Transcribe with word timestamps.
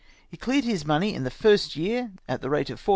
He 0.27 0.35
cleared 0.35 0.63
his 0.63 0.83
money 0.83 1.13
in 1.13 1.25
the 1.25 1.29
first 1.29 1.75
year 1.75 2.09
at 2.27 2.41
the 2.41 2.49
rate 2.49 2.71
of 2.71 2.81
400Z. 2.83 2.89